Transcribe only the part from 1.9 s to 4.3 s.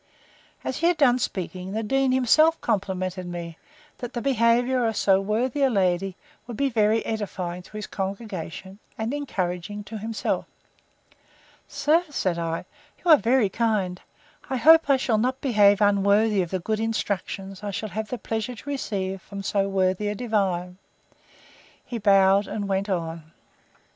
himself complimented me, that the